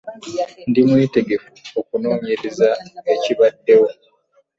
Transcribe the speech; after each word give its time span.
Ndi 0.69 0.79
mwetegefu 0.87 1.49
okunonyereza 1.79 2.69
ekibadewo. 3.13 3.89